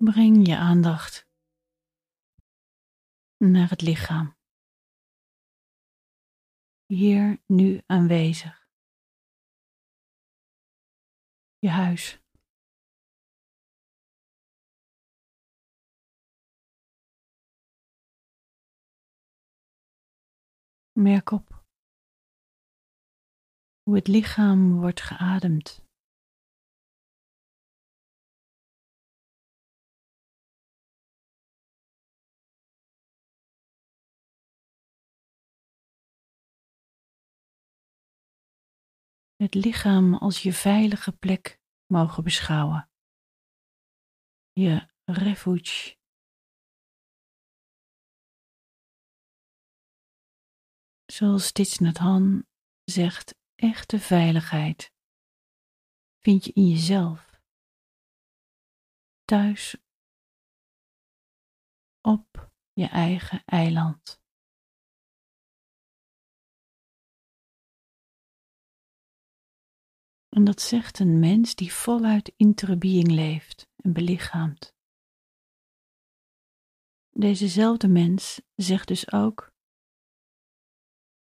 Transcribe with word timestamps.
Breng 0.00 0.46
je 0.46 0.56
aandacht 0.56 1.26
naar 3.36 3.68
het 3.68 3.82
lichaam. 3.82 4.36
Hier 6.86 7.42
nu 7.46 7.82
aanwezig. 7.86 8.68
Je 11.58 11.68
huis. 11.68 12.20
Merk 20.92 21.30
op 21.30 21.64
hoe 23.82 23.94
het 23.94 24.06
lichaam 24.06 24.80
wordt 24.80 25.00
geademd. 25.00 25.87
Het 39.44 39.54
lichaam 39.54 40.14
als 40.14 40.42
je 40.42 40.52
veilige 40.52 41.12
plek 41.12 41.60
mogen 41.86 42.24
beschouwen. 42.24 42.90
Je 44.52 44.88
refuge. 45.04 45.96
Zoals 51.06 51.52
Hanh 51.98 52.46
zegt, 52.84 53.34
echte 53.54 53.98
veiligheid 53.98 54.92
vind 56.20 56.44
je 56.44 56.52
in 56.52 56.68
jezelf. 56.68 57.40
Thuis 59.24 59.76
op 62.00 62.50
je 62.72 62.86
eigen 62.86 63.44
eiland. 63.44 64.20
En 70.38 70.44
dat 70.44 70.60
zegt 70.60 70.98
een 70.98 71.18
mens 71.18 71.54
die 71.54 71.72
voluit 71.72 72.32
interbeing 72.36 73.10
leeft 73.10 73.68
en 73.76 73.92
belichaamt. 73.92 74.74
Dezezelfde 77.10 77.88
mens 77.88 78.40
zegt 78.54 78.88
dus 78.88 79.12
ook: 79.12 79.52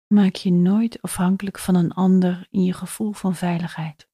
maak 0.06 0.34
je 0.34 0.52
nooit 0.52 1.02
afhankelijk 1.02 1.58
van 1.58 1.74
een 1.74 1.92
ander 1.92 2.46
in 2.50 2.62
je 2.62 2.72
gevoel 2.72 3.12
van 3.12 3.34
veiligheid. 3.34 4.08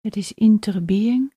Het 0.00 0.16
is 0.16 0.32
interbeing 0.32 1.34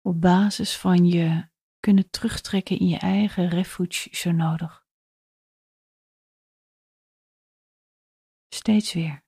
op 0.00 0.20
basis 0.20 0.76
van 0.76 1.06
je 1.06 1.48
kunnen 1.78 2.10
terugtrekken 2.10 2.78
in 2.78 2.88
je 2.88 2.98
eigen 2.98 3.48
refuge 3.48 4.16
zo 4.16 4.30
nodig. 4.30 4.88
Steeds 8.60 8.92
weer. 8.92 9.24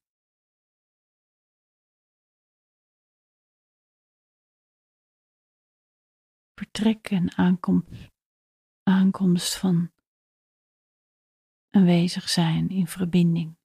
Vertrek 6.54 7.10
en 7.10 7.36
aankomst, 7.36 8.10
aankomst 8.82 9.58
van 9.58 9.92
aanwezig 11.70 12.28
zijn 12.28 12.68
in 12.68 12.86
verbinding. 12.86 13.61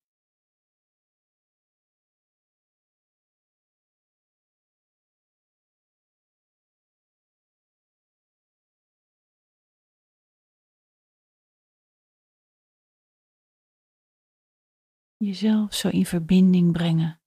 Jezelf 15.17 15.73
zo 15.73 15.89
in 15.89 16.05
verbinding 16.05 16.72
brengen 16.72 17.22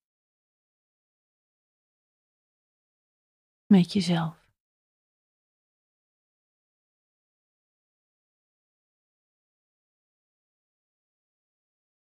met 3.66 3.92
jezelf. 3.92 4.48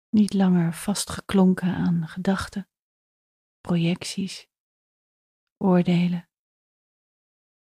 Niet 0.09 0.33
langer 0.33 0.75
vastgeklonken 0.75 1.75
aan 1.75 2.09
gedachten, 2.09 2.71
projecties, 3.61 4.49
oordelen, 5.57 6.31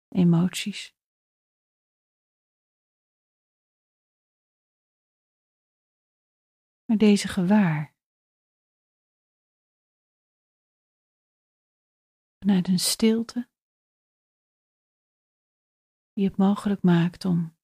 emoties. 0.08 0.96
Maar 6.86 6.98
deze 6.98 7.28
gewaar 7.28 7.93
vanuit 12.44 12.68
een 12.68 12.80
stilte 12.80 13.50
die 16.14 16.26
het 16.26 16.38
mogelijk 16.38 16.82
maakt 16.82 17.26
om 17.26 17.58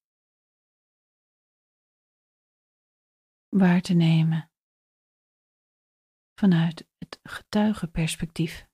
waar 3.48 3.80
te 3.80 3.94
nemen 3.94 4.50
vanuit 6.34 6.88
het 6.98 7.20
getuigenperspectief. 7.22 8.68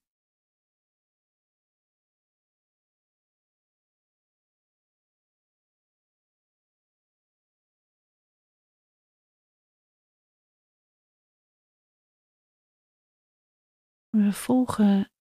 We 14.08 14.32
volgen 14.32 15.15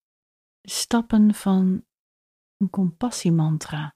stappen 0.66 1.34
van 1.34 1.86
een 2.58 2.70
compassiemantra. 2.70 3.96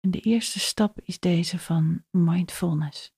En 0.00 0.10
de 0.10 0.20
eerste 0.20 0.58
stap 0.58 1.00
is 1.00 1.18
deze 1.18 1.58
van 1.58 2.04
mindfulness. 2.10 3.12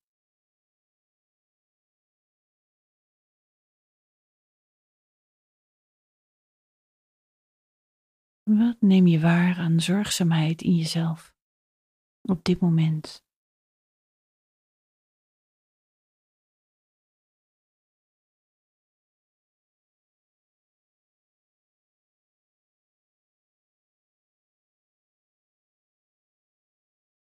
Wat 8.42 8.80
neem 8.80 9.06
je 9.06 9.20
waar 9.20 9.58
aan 9.58 9.80
zorgzaamheid 9.80 10.62
in 10.62 10.74
jezelf 10.74 11.34
op 12.20 12.44
dit 12.44 12.60
moment? 12.60 13.25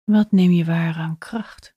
Wat 0.06 0.30
neem 0.30 0.50
je 0.50 0.64
waar 0.64 0.94
aan 0.94 1.18
kracht? 1.18 1.76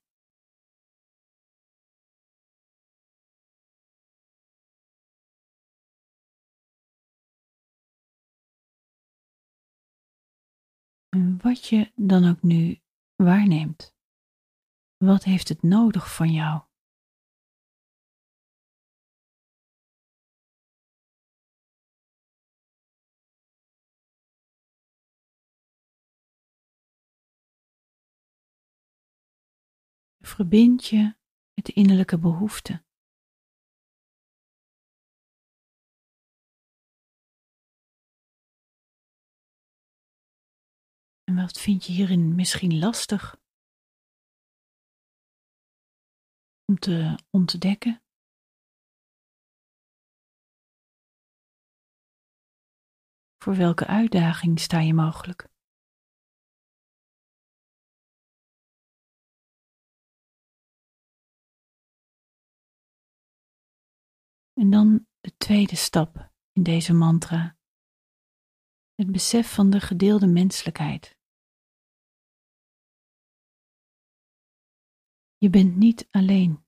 Wat 11.42 11.68
je 11.68 11.92
dan 11.96 12.30
ook 12.30 12.42
nu 12.42 12.82
waarneemt, 13.16 13.96
wat 14.98 15.24
heeft 15.24 15.50
het 15.50 15.62
nodig 15.62 16.16
van 16.16 16.32
jou? 16.32 16.69
Verbind 30.36 30.86
je 30.86 31.16
met 31.54 31.70
innerlijke 31.70 32.20
behoeften. 32.20 32.86
En 41.24 41.36
wat 41.36 41.60
vind 41.60 41.86
je 41.86 41.92
hierin 41.92 42.36
misschien 42.36 42.80
lastig 42.80 43.38
om 46.66 46.80
te 46.80 47.20
ontdekken? 47.30 48.04
Voor 53.44 53.56
welke 53.56 53.88
uitdaging 53.88 54.60
sta 54.60 54.80
je 54.80 54.94
mogelijk? 54.94 55.50
En 64.60 64.70
dan 64.70 65.08
de 65.20 65.38
tweede 65.38 65.76
stap 65.76 66.32
in 66.52 66.64
deze 66.64 66.94
mantra 66.94 67.58
het 68.94 69.12
besef 69.12 69.54
van 69.54 69.70
de 69.70 69.80
gedeelde 69.80 70.28
menselijkheid. 70.28 71.18
Je 75.38 75.50
bent 75.50 75.76
niet 75.76 76.08
alleen. 76.10 76.66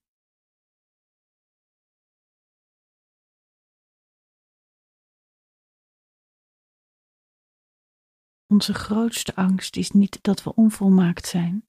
Onze 8.47 8.73
grootste 8.73 9.35
angst 9.35 9.75
is 9.75 9.91
niet 9.91 10.23
dat 10.23 10.43
we 10.43 10.55
onvolmaakt 10.55 11.25
zijn. 11.25 11.67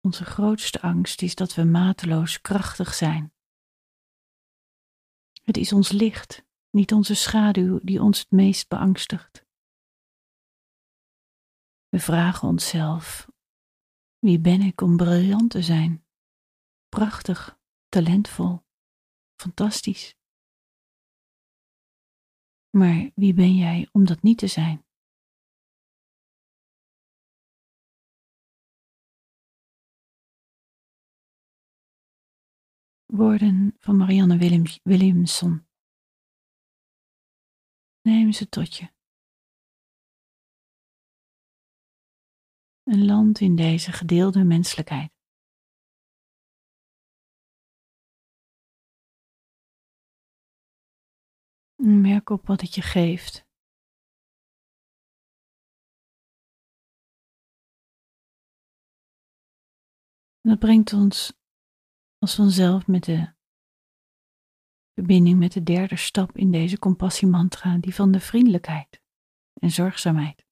Onze 0.00 0.24
grootste 0.24 0.80
angst 0.80 1.22
is 1.22 1.34
dat 1.34 1.54
we 1.54 1.64
mateloos 1.64 2.40
krachtig 2.40 2.94
zijn. 2.94 3.33
Het 5.44 5.56
is 5.56 5.72
ons 5.72 5.92
licht, 5.92 6.44
niet 6.70 6.92
onze 6.92 7.14
schaduw, 7.14 7.78
die 7.82 8.02
ons 8.02 8.18
het 8.18 8.30
meest 8.30 8.68
beangstigt. 8.68 9.46
We 11.88 11.98
vragen 11.98 12.48
onszelf: 12.48 13.28
wie 14.18 14.40
ben 14.40 14.60
ik 14.60 14.80
om 14.80 14.96
briljant 14.96 15.50
te 15.50 15.62
zijn? 15.62 16.06
Prachtig, 16.88 17.58
talentvol, 17.88 18.64
fantastisch. 19.36 20.16
Maar 22.70 23.10
wie 23.14 23.34
ben 23.34 23.54
jij 23.54 23.88
om 23.92 24.04
dat 24.04 24.22
niet 24.22 24.38
te 24.38 24.46
zijn? 24.46 24.83
Woorden 33.16 33.76
van 33.78 33.96
Marianne 33.96 34.38
Williams, 34.38 34.80
Williamson. 34.82 35.66
Neem 38.00 38.32
ze 38.32 38.48
tot 38.48 38.76
je. 38.76 38.92
Een 42.82 43.04
land 43.04 43.40
in 43.40 43.56
deze 43.56 43.92
gedeelde 43.92 44.44
menselijkheid. 44.44 45.12
Merk 51.76 52.30
op 52.30 52.46
wat 52.46 52.60
het 52.60 52.74
je 52.74 52.82
geeft. 52.82 53.46
dat 60.40 60.58
brengt 60.58 60.92
ons 60.92 61.43
als 62.24 62.34
vanzelf 62.34 62.86
met 62.86 63.04
de 63.04 63.34
verbinding 64.92 65.38
met 65.38 65.52
de 65.52 65.62
derde 65.62 65.96
stap 65.96 66.36
in 66.36 66.50
deze 66.50 66.78
compassiemantra, 66.78 67.78
die 67.78 67.94
van 67.94 68.12
de 68.12 68.20
vriendelijkheid 68.20 69.02
en 69.54 69.70
zorgzaamheid. 69.70 70.46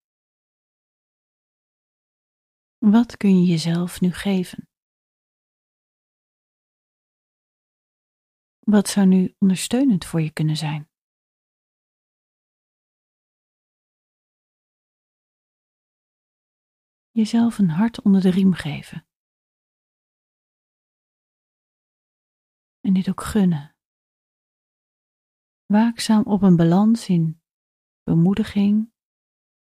Wat 2.78 3.16
kun 3.16 3.40
je 3.40 3.46
jezelf 3.46 4.00
nu 4.00 4.10
geven? 4.12 4.68
Wat 8.58 8.88
zou 8.88 9.06
nu 9.06 9.34
ondersteunend 9.38 10.04
voor 10.04 10.20
je 10.20 10.32
kunnen 10.32 10.56
zijn? 10.56 10.90
Jezelf 17.10 17.58
een 17.58 17.70
hart 17.70 18.02
onder 18.02 18.20
de 18.20 18.30
riem 18.30 18.52
geven. 18.52 19.06
En 22.82 22.92
dit 22.92 23.08
ook 23.08 23.22
gunnen. 23.22 23.76
Waakzaam 25.66 26.22
op 26.22 26.42
een 26.42 26.56
balans 26.56 27.08
in 27.08 27.42
bemoediging, 28.02 28.92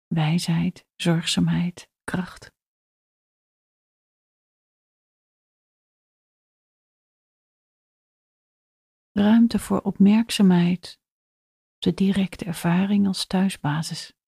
wijsheid, 0.07 0.85
zorgzaamheid, 0.95 1.89
kracht. 2.03 2.51
Ruimte 9.11 9.59
voor 9.59 9.81
opmerkzaamheid 9.81 10.99
op 11.75 11.81
de 11.81 11.93
directe 11.93 12.45
ervaring 12.45 13.07
als 13.07 13.25
thuisbasis. 13.25 14.18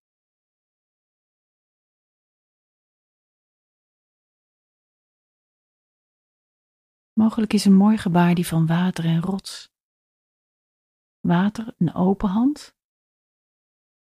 Mogelijk 7.13 7.53
is 7.53 7.65
een 7.65 7.75
mooi 7.75 7.97
gebaar 7.97 8.35
die 8.35 8.47
van 8.47 8.65
water 8.65 9.05
en 9.05 9.21
rots. 9.21 9.69
Water 11.19 11.75
een 11.77 11.93
open 11.93 12.29
hand 12.29 12.75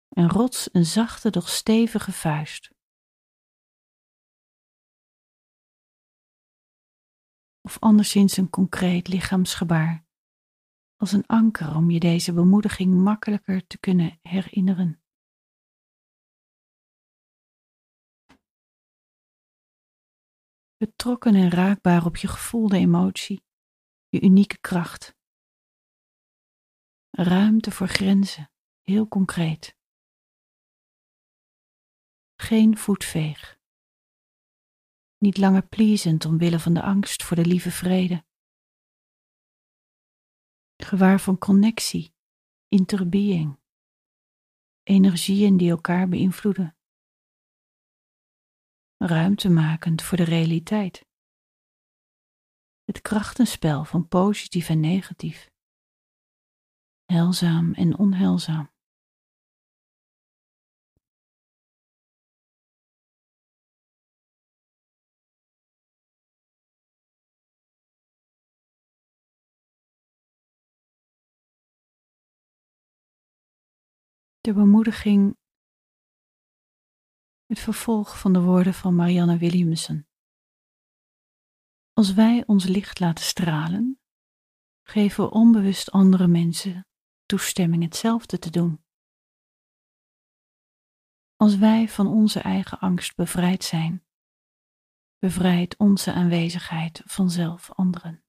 en 0.09 0.29
rots 0.29 0.69
een 0.73 0.85
zachte, 0.85 1.29
doch 1.29 1.49
stevige 1.49 2.11
vuist. 2.11 2.75
Of 7.61 7.79
anderszins 7.79 8.37
een 8.37 8.49
concreet 8.49 9.07
lichaamsgebaar, 9.07 10.05
als 10.95 11.11
een 11.11 11.25
anker 11.25 11.75
om 11.75 11.89
je 11.89 11.99
deze 11.99 12.33
bemoediging 12.33 12.93
makkelijker 12.93 13.67
te 13.67 13.79
kunnen 13.79 14.19
herinneren. 14.21 15.01
Betrokken 20.77 21.35
en 21.35 21.49
raakbaar 21.49 22.05
op 22.05 22.17
je 22.17 22.27
gevoelde 22.27 22.77
emotie, 22.77 23.43
je 24.07 24.21
unieke 24.21 24.57
kracht. 24.59 25.15
Ruimte 27.09 27.71
voor 27.71 27.87
grenzen, 27.87 28.51
heel 28.81 29.07
concreet. 29.07 29.75
Geen 32.35 32.77
voetveeg. 32.77 33.59
Niet 35.17 35.37
langer 35.37 35.67
pleasend 35.67 36.25
omwille 36.25 36.59
van 36.59 36.73
de 36.73 36.81
angst 36.81 37.23
voor 37.23 37.35
de 37.35 37.45
lieve 37.45 37.71
vrede. 37.71 38.25
Gewaar 40.75 41.19
van 41.19 41.37
connectie, 41.37 42.13
interbeing, 42.67 43.59
energieën 44.83 45.57
die 45.57 45.69
elkaar 45.69 46.09
beïnvloeden 46.09 46.76
ruimtemakend 48.97 50.01
voor 50.01 50.17
de 50.17 50.23
realiteit. 50.23 51.05
Het 52.83 53.01
krachtenspel 53.01 53.83
van 53.85 54.07
positief 54.07 54.69
en 54.69 54.79
negatief, 54.79 55.51
heilzaam 57.05 57.73
en 57.73 57.97
onheilzaam. 57.97 58.75
De 74.41 74.53
bemoediging 74.53 75.37
het 77.47 77.59
vervolg 77.59 78.19
van 78.19 78.33
de 78.33 78.41
woorden 78.41 78.73
van 78.73 78.95
Marianne 78.95 79.37
Williamson. 79.37 80.07
Als 81.93 82.13
wij 82.13 82.43
ons 82.45 82.65
licht 82.65 82.99
laten 82.99 83.23
stralen, 83.23 84.01
geven 84.83 85.23
we 85.23 85.31
onbewust 85.31 85.91
andere 85.91 86.27
mensen 86.27 86.87
toestemming 87.25 87.83
hetzelfde 87.83 88.39
te 88.39 88.49
doen. 88.49 88.85
Als 91.35 91.57
wij 91.57 91.89
van 91.89 92.07
onze 92.07 92.39
eigen 92.39 92.79
angst 92.79 93.15
bevrijd 93.15 93.63
zijn, 93.63 94.05
bevrijdt 95.17 95.77
onze 95.77 96.13
aanwezigheid 96.13 97.01
vanzelf 97.05 97.71
anderen. 97.71 98.26